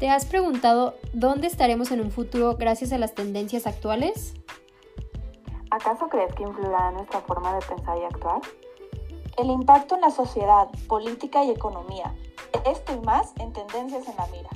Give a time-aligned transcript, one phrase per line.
[0.00, 4.32] ¿Te has preguntado dónde estaremos en un futuro gracias a las tendencias actuales?
[5.70, 8.40] ¿Acaso crees que influirá en nuestra forma de pensar y actuar?
[9.36, 12.14] El impacto en la sociedad, política y economía.
[12.64, 14.48] Esto y más en Tendencias en la Mira.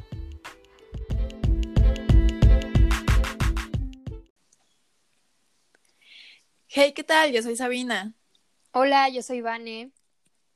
[6.69, 7.33] Hey, ¿qué tal?
[7.33, 8.15] Yo soy Sabina.
[8.73, 9.93] Hola, yo soy Vane.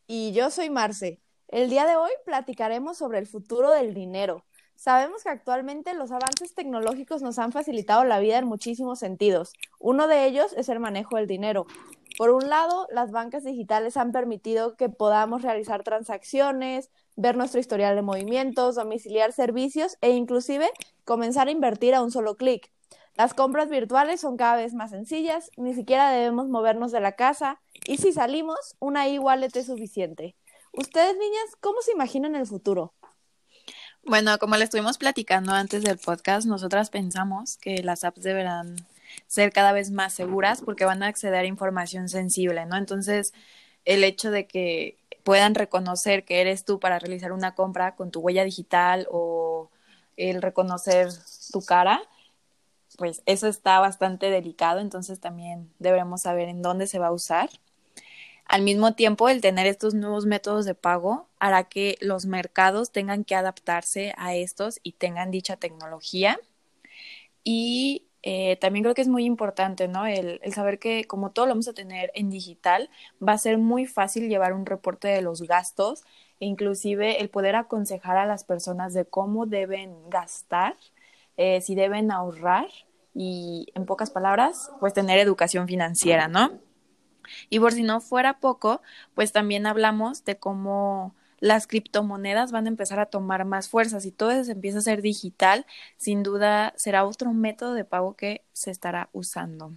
[0.06, 1.20] Y yo soy Marce.
[1.48, 4.46] El día de hoy platicaremos sobre el futuro del dinero.
[4.78, 9.52] Sabemos que actualmente los avances tecnológicos nos han facilitado la vida en muchísimos sentidos.
[9.80, 11.66] Uno de ellos es el manejo del dinero.
[12.16, 17.96] Por un lado, las bancas digitales han permitido que podamos realizar transacciones, ver nuestro historial
[17.96, 20.70] de movimientos, domiciliar servicios e inclusive
[21.04, 22.70] comenzar a invertir a un solo clic.
[23.16, 27.60] Las compras virtuales son cada vez más sencillas, ni siquiera debemos movernos de la casa
[27.84, 30.36] y si salimos, una e-wallet es suficiente.
[30.72, 32.94] Ustedes, niñas, ¿cómo se imaginan el futuro?
[34.08, 38.76] Bueno, como le estuvimos platicando antes del podcast, nosotras pensamos que las apps deberán
[39.26, 42.78] ser cada vez más seguras porque van a acceder a información sensible, ¿no?
[42.78, 43.34] Entonces,
[43.84, 48.20] el hecho de que puedan reconocer que eres tú para realizar una compra con tu
[48.20, 49.68] huella digital o
[50.16, 51.08] el reconocer
[51.52, 52.00] tu cara,
[52.96, 57.50] pues eso está bastante delicado, entonces también debemos saber en dónde se va a usar.
[58.48, 63.24] Al mismo tiempo, el tener estos nuevos métodos de pago hará que los mercados tengan
[63.24, 66.40] que adaptarse a estos y tengan dicha tecnología.
[67.44, 70.06] Y eh, también creo que es muy importante, ¿no?
[70.06, 72.88] El, saber que como todo lo vamos a tener en digital,
[73.26, 76.02] va a ser muy fácil llevar un reporte de los gastos
[76.40, 80.74] e inclusive el poder aconsejar a las personas de cómo deben gastar,
[81.36, 82.68] eh, si deben ahorrar
[83.14, 86.50] y, en pocas palabras, pues tener educación financiera, ¿no?
[87.50, 88.82] Y por si no fuera poco,
[89.14, 94.00] pues también hablamos de cómo las criptomonedas van a empezar a tomar más fuerza.
[94.00, 98.42] Si todo eso empieza a ser digital, sin duda será otro método de pago que
[98.52, 99.72] se estará usando.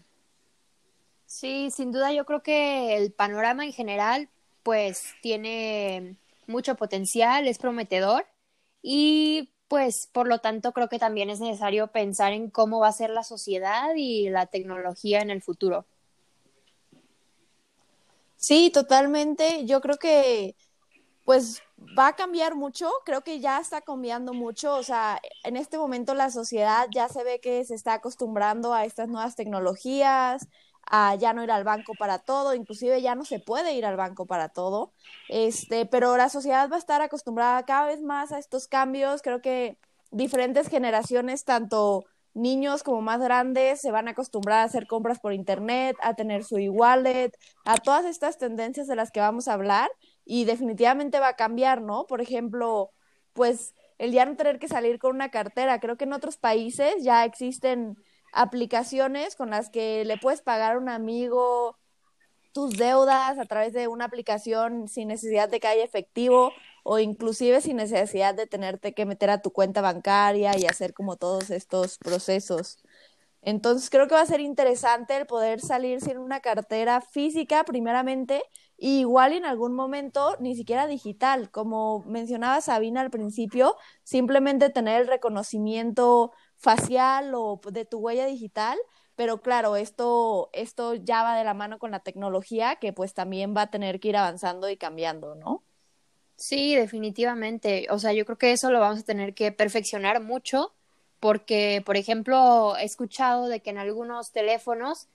[1.26, 4.30] Sí, sin duda yo creo que el panorama en general
[4.64, 6.18] pues tiene
[6.48, 8.26] mucho potencial, es prometedor
[8.82, 12.92] y pues por lo tanto creo que también es necesario pensar en cómo va a
[12.92, 15.86] ser la sociedad y la tecnología en el futuro.
[18.42, 19.66] Sí, totalmente.
[19.68, 20.56] Yo creo que
[21.26, 21.62] pues
[21.98, 26.16] va a cambiar mucho, creo que ya está cambiando mucho, o sea, en este momento
[26.16, 30.48] la sociedad ya se ve que se está acostumbrando a estas nuevas tecnologías,
[30.92, 33.98] a ya no ir al banco para todo, inclusive ya no se puede ir al
[33.98, 34.94] banco para todo,
[35.30, 39.42] este, pero la sociedad va a estar acostumbrada cada vez más a estos cambios, creo
[39.42, 39.78] que
[40.12, 45.34] diferentes generaciones, tanto niños como más grandes se van a acostumbrar a hacer compras por
[45.34, 47.32] internet, a tener su e-wallet,
[47.66, 49.90] a todas estas tendencias de las que vamos a hablar
[50.26, 52.06] y definitivamente va a cambiar, ¿no?
[52.06, 52.92] Por ejemplo,
[53.34, 57.04] pues el ya no tener que salir con una cartera, creo que en otros países
[57.04, 57.96] ya existen
[58.34, 61.78] aplicaciones con las que le puedes pagar a un amigo
[62.54, 66.52] tus deudas a través de una aplicación sin necesidad de que haya efectivo
[66.84, 71.18] o inclusive sin necesidad de tenerte que meter a tu cuenta bancaria y hacer como
[71.18, 72.80] todos estos procesos.
[73.44, 78.44] Entonces creo que va a ser interesante el poder salir sin una cartera física primeramente
[78.78, 85.02] y igual en algún momento ni siquiera digital, como mencionaba Sabina al principio, simplemente tener
[85.02, 88.78] el reconocimiento facial o de tu huella digital,
[89.16, 93.56] pero claro, esto esto ya va de la mano con la tecnología que pues también
[93.58, 95.64] va a tener que ir avanzando y cambiando, ¿no?
[96.42, 97.88] Sí, definitivamente.
[97.92, 100.74] O sea, yo creo que eso lo vamos a tener que perfeccionar mucho
[101.20, 105.08] porque, por ejemplo, he escuchado de que en algunos teléfonos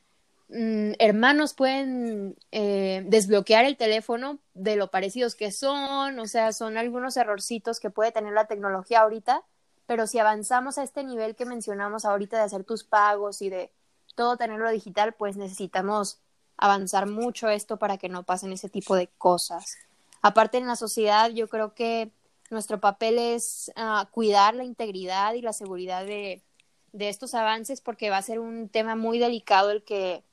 [0.48, 6.78] mmm, hermanos pueden eh, desbloquear el teléfono de lo parecidos que son, o sea, son
[6.78, 9.44] algunos errorcitos que puede tener la tecnología ahorita,
[9.86, 13.72] pero si avanzamos a este nivel que mencionamos ahorita de hacer tus pagos y de
[14.16, 16.20] todo tenerlo digital, pues necesitamos
[16.58, 19.85] avanzar mucho esto para que no pasen ese tipo de cosas.
[20.26, 22.10] Aparte en la sociedad, yo creo que
[22.50, 26.42] nuestro papel es uh, cuidar la integridad y la seguridad de,
[26.90, 30.24] de, estos avances porque va a ser un tema muy delicado el que,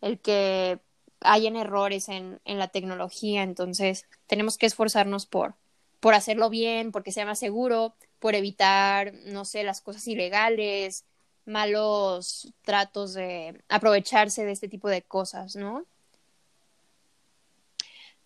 [0.00, 0.78] el que
[1.22, 3.42] hayan errores en, en la tecnología.
[3.42, 5.56] Entonces, tenemos que esforzarnos por,
[5.98, 11.04] por hacerlo bien, porque sea más seguro, por evitar, no sé, las cosas ilegales,
[11.46, 15.84] malos tratos de aprovecharse de este tipo de cosas, ¿no?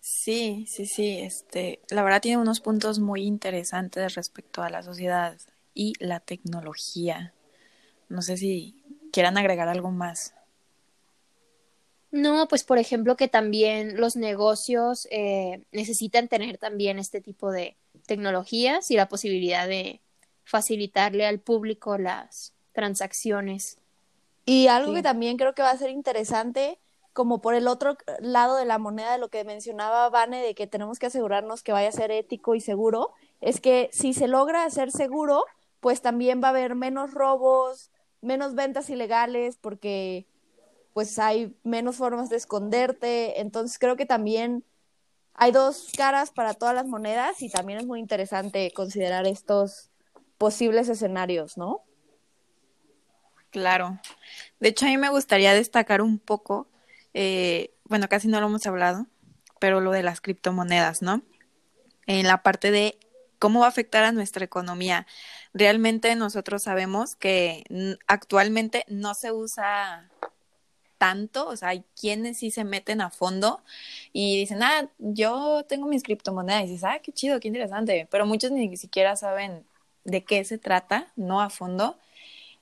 [0.09, 5.37] Sí, sí, sí, este, la verdad tiene unos puntos muy interesantes respecto a la sociedad
[5.73, 7.33] y la tecnología.
[8.07, 8.81] No sé si
[9.11, 10.33] quieran agregar algo más.
[12.09, 17.75] No, pues por ejemplo que también los negocios eh, necesitan tener también este tipo de
[18.05, 19.99] tecnologías y la posibilidad de
[20.45, 23.77] facilitarle al público las transacciones.
[24.45, 26.79] Y algo que también creo que va a ser interesante,
[27.17, 30.67] como por el otro lado de la moneda de lo que mencionaba Vane, de que
[30.67, 33.11] tenemos que asegurarnos que vaya a ser ético y seguro,
[33.41, 35.43] es que si se logra hacer seguro,
[35.79, 37.89] pues también va a haber menos robos,
[38.21, 40.27] menos ventas ilegales, porque
[40.93, 43.41] pues hay menos formas de esconderte.
[43.41, 44.63] Entonces creo que también
[45.33, 49.89] hay dos caras para todas las monedas y también es muy interesante considerar estos
[50.37, 51.81] posibles escenarios, ¿no?
[53.49, 53.99] Claro.
[54.59, 56.67] De hecho, a mí me gustaría destacar un poco,
[57.19, 59.07] eh, bueno, casi no lo hemos hablado,
[59.59, 61.23] pero lo de las criptomonedas, ¿no?
[62.05, 62.99] En la parte de
[63.39, 65.07] cómo va a afectar a nuestra economía.
[65.51, 67.63] Realmente nosotros sabemos que
[68.05, 70.11] actualmente no se usa
[70.99, 73.63] tanto, o sea, hay quienes sí se meten a fondo
[74.13, 78.27] y dicen, ah, yo tengo mis criptomonedas y dices, ah, qué chido, qué interesante, pero
[78.27, 79.65] muchos ni siquiera saben
[80.03, 81.97] de qué se trata, no a fondo.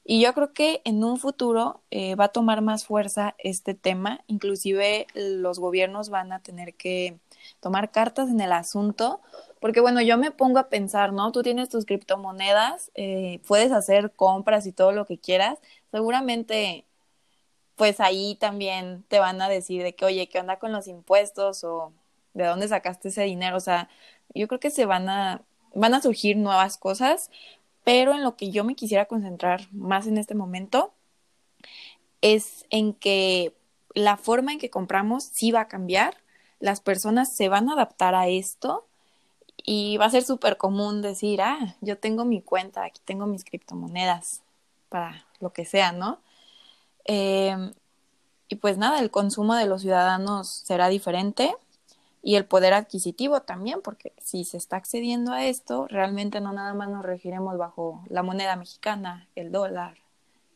[0.08, 4.24] Y yo creo que en un futuro eh, va a tomar más fuerza este tema,
[4.28, 7.18] inclusive los gobiernos van a tener que
[7.60, 9.20] tomar cartas en el asunto,
[9.60, 11.32] porque bueno, yo me pongo a pensar, ¿no?
[11.32, 15.58] Tú tienes tus criptomonedas, eh, puedes hacer compras y todo lo que quieras,
[15.92, 16.86] seguramente
[17.76, 21.64] pues ahí también te van a decir de que, oye, ¿qué onda con los impuestos?
[21.64, 21.94] o
[22.34, 23.90] de dónde sacaste ese dinero, o sea,
[24.36, 25.42] yo creo que se van a,
[25.74, 27.32] van a surgir nuevas cosas,
[27.86, 30.92] pero en lo que yo me quisiera concentrar más en este momento
[32.20, 33.56] es en que
[33.94, 36.18] la forma en que compramos sí va a cambiar,
[36.60, 38.88] las personas se van a adaptar a esto
[39.56, 43.46] y va a ser súper común decir, ah, yo tengo mi cuenta, aquí tengo mis
[43.46, 44.42] criptomonedas
[44.90, 46.20] para lo que sea, ¿no?
[47.06, 47.72] Em,
[48.48, 51.56] y pues nada, el consumo de los ciudadanos será diferente
[52.28, 56.74] y el poder adquisitivo también, porque si se está accediendo a esto, realmente no nada
[56.74, 60.00] más nos regiremos bajo la moneda mexicana, el dólar,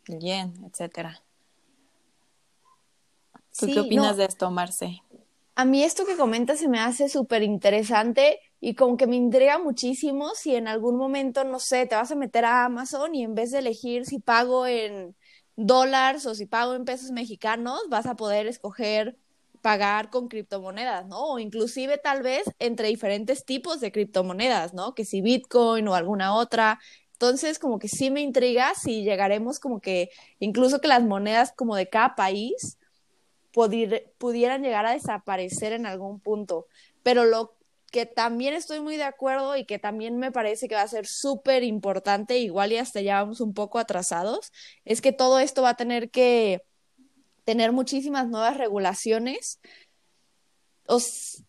[0.08, 1.22] el yen, etcétera.
[3.56, 5.04] ¿Tú qué opinas de esto, Marce?
[5.54, 9.60] A mí esto que comentas se me hace súper interesante y como que me intriga
[9.60, 13.36] muchísimo si en algún momento, no sé, te vas a meter a Amazon y en
[13.36, 15.16] vez de elegir si pago en
[15.56, 19.20] dólares o si pago en pesos mexicanos, vas a poder escoger
[19.62, 21.34] pagar con criptomonedas, ¿no?
[21.34, 24.94] O inclusive tal vez entre diferentes tipos de criptomonedas, ¿no?
[24.96, 26.80] Que si Bitcoin o alguna otra.
[27.14, 30.10] Entonces, como que sí me intriga si llegaremos como que
[30.40, 32.78] incluso que las monedas como de cada país
[33.52, 36.68] pudieran llegar a desaparecer en algún punto.
[37.04, 37.58] Pero lo
[37.92, 41.08] que también estoy muy de acuerdo y que también me parece que va a ser
[41.08, 44.52] súper importante, igual y hasta ya vamos un poco atrasados,
[44.86, 46.62] es que todo esto va a tener que
[47.44, 49.60] tener muchísimas nuevas regulaciones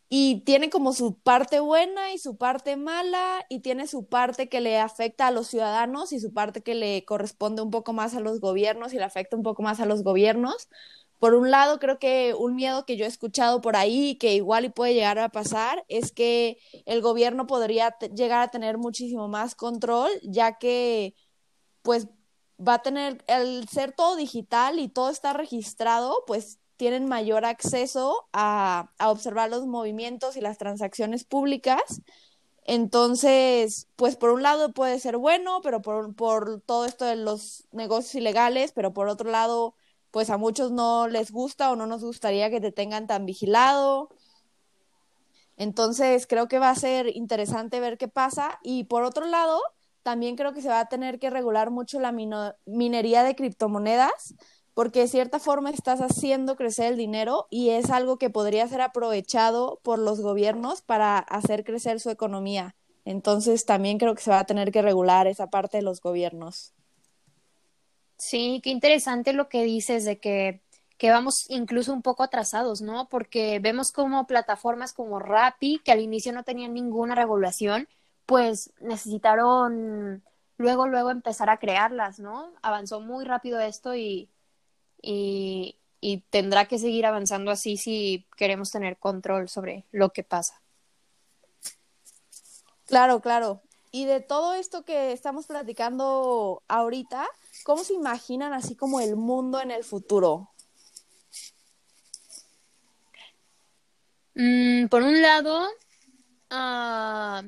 [0.08, 4.60] y tiene como su parte buena y su parte mala y tiene su parte que
[4.60, 8.20] le afecta a los ciudadanos y su parte que le corresponde un poco más a
[8.20, 10.68] los gobiernos y le afecta un poco más a los gobiernos.
[11.18, 14.64] Por un lado, creo que un miedo que yo he escuchado por ahí, que igual
[14.64, 19.54] y puede llegar a pasar, es que el gobierno podría llegar a tener muchísimo más
[19.54, 21.14] control, ya que
[21.82, 22.08] pues
[22.66, 28.28] va a tener, el ser todo digital y todo está registrado, pues tienen mayor acceso
[28.32, 32.02] a, a observar los movimientos y las transacciones públicas.
[32.64, 37.64] Entonces, pues por un lado puede ser bueno, pero por, por todo esto de los
[37.72, 39.74] negocios ilegales, pero por otro lado
[40.10, 44.10] pues a muchos no les gusta o no nos gustaría que te tengan tan vigilado.
[45.56, 48.58] Entonces creo que va a ser interesante ver qué pasa.
[48.62, 49.60] Y por otro lado,
[50.02, 54.34] también creo que se va a tener que regular mucho la minería de criptomonedas,
[54.74, 58.80] porque de cierta forma estás haciendo crecer el dinero y es algo que podría ser
[58.80, 62.74] aprovechado por los gobiernos para hacer crecer su economía.
[63.04, 66.72] Entonces también creo que se va a tener que regular esa parte de los gobiernos.
[68.16, 70.60] Sí, qué interesante lo que dices de que,
[70.98, 73.08] que vamos incluso un poco atrasados, ¿no?
[73.08, 77.88] Porque vemos como plataformas como Rappi, que al inicio no tenían ninguna regulación,
[78.30, 80.22] pues necesitaron
[80.56, 82.52] luego, luego empezar a crearlas, ¿no?
[82.62, 84.30] Avanzó muy rápido esto y,
[85.02, 90.62] y, y tendrá que seguir avanzando así si queremos tener control sobre lo que pasa.
[92.86, 93.62] Claro, claro.
[93.90, 97.26] Y de todo esto que estamos platicando ahorita,
[97.64, 100.52] ¿cómo se imaginan así como el mundo en el futuro?
[104.36, 105.66] Mm, por un lado,
[106.48, 107.42] ah,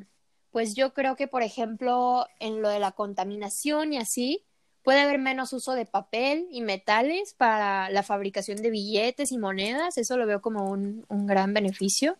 [0.52, 4.44] pues yo creo que, por ejemplo, en lo de la contaminación y así,
[4.84, 9.98] puede haber menos uso de papel y metales para la fabricación de billetes y monedas.
[9.98, 12.16] Eso lo veo como un, un gran beneficio.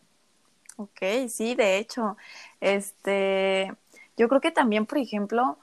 [0.77, 2.17] Ok, sí, de hecho,
[2.61, 3.73] este,
[4.17, 5.59] yo creo que también, por ejemplo,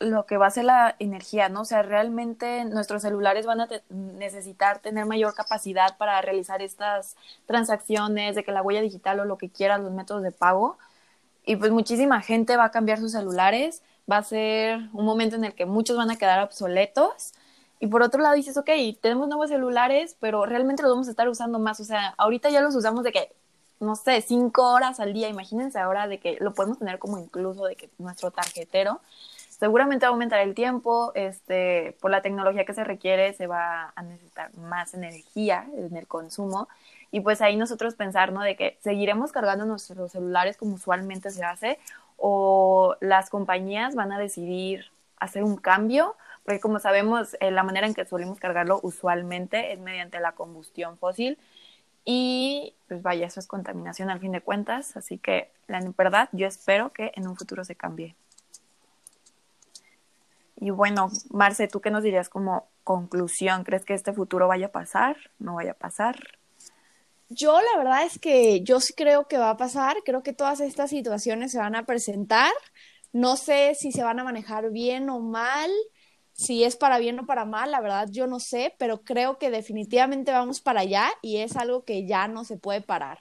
[0.00, 1.62] lo que va a ser la energía, ¿no?
[1.62, 8.34] O sea, realmente nuestros celulares van a necesitar tener mayor capacidad para realizar estas transacciones,
[8.34, 10.78] de que la huella digital o lo que quieras, los métodos de pago.
[11.46, 15.44] Y pues muchísima gente va a cambiar sus celulares, va a ser un momento en
[15.44, 17.32] el que muchos van a quedar obsoletos.
[17.78, 18.68] Y por otro lado dices, ok,
[19.00, 21.78] tenemos nuevos celulares, pero realmente los vamos a estar usando más.
[21.80, 23.32] O sea, ahorita ya los usamos de que,
[23.78, 25.28] no sé, cinco horas al día.
[25.28, 29.00] Imagínense ahora de que lo podemos tener como incluso de que nuestro tarjetero
[29.58, 33.92] seguramente va a aumentar el tiempo, este, por la tecnología que se requiere se va
[33.94, 36.68] a necesitar más energía en el consumo
[37.10, 38.32] y pues ahí nosotros pensar.
[38.32, 41.78] De que seguiremos cargando nuestros celulares como usualmente se hace
[42.16, 44.86] o las compañías van a decidir
[45.18, 49.78] hacer un cambio, porque como sabemos, eh, la manera en que solemos cargarlo usualmente es
[49.80, 51.38] mediante la combustión fósil
[52.04, 56.46] y pues vaya, eso es contaminación al fin de cuentas, así que la verdad yo
[56.46, 58.14] espero que en un futuro se cambie.
[60.58, 63.62] Y bueno, Marce, ¿tú qué nos dirías como conclusión?
[63.64, 65.16] ¿Crees que este futuro vaya a pasar?
[65.38, 66.16] ¿No vaya a pasar?
[67.28, 70.60] Yo la verdad es que yo sí creo que va a pasar, creo que todas
[70.60, 72.52] estas situaciones se van a presentar,
[73.12, 75.70] no sé si se van a manejar bien o mal,
[76.32, 79.50] si es para bien o para mal, la verdad yo no sé, pero creo que
[79.50, 83.18] definitivamente vamos para allá y es algo que ya no se puede parar.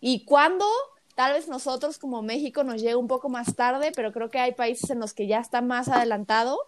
[0.00, 0.66] ¿Y cuándo?
[1.14, 4.52] Tal vez nosotros como México nos llegue un poco más tarde, pero creo que hay
[4.52, 6.58] países en los que ya está más adelantado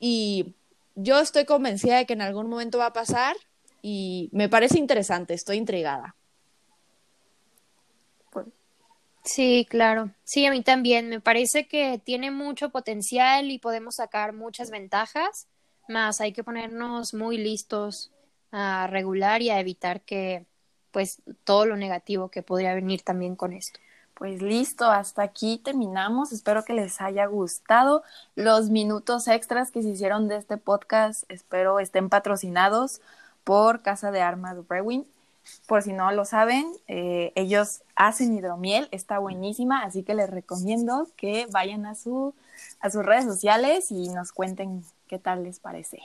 [0.00, 0.54] y
[0.96, 3.36] yo estoy convencida de que en algún momento va a pasar
[3.82, 6.16] y me parece interesante, estoy intrigada.
[9.22, 10.10] Sí, claro.
[10.24, 11.08] Sí, a mí también.
[11.08, 15.46] Me parece que tiene mucho potencial y podemos sacar muchas ventajas,
[15.88, 18.10] más hay que ponernos muy listos
[18.52, 20.46] a regular y a evitar que,
[20.90, 23.78] pues, todo lo negativo que podría venir también con esto.
[24.20, 26.30] Pues listo, hasta aquí terminamos.
[26.30, 28.02] Espero que les haya gustado
[28.34, 31.24] los minutos extras que se hicieron de este podcast.
[31.30, 33.00] Espero estén patrocinados
[33.44, 35.06] por Casa de Armas Brewing.
[35.66, 41.08] Por si no lo saben, eh, ellos hacen hidromiel, está buenísima, así que les recomiendo
[41.16, 42.34] que vayan a, su,
[42.80, 45.98] a sus redes sociales y nos cuenten qué tal les parece.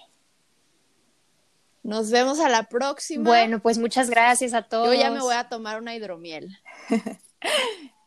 [1.83, 3.25] Nos vemos a la próxima.
[3.25, 4.87] Bueno, pues muchas gracias a todos.
[4.87, 6.57] Yo ya me voy a tomar una hidromiel.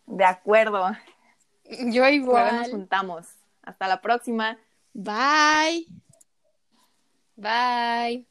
[0.09, 0.91] De acuerdo.
[1.65, 2.45] Yo igual.
[2.45, 3.27] Luego nos juntamos.
[3.63, 4.59] Hasta la próxima.
[4.95, 5.87] Bye.
[7.37, 8.28] Bye.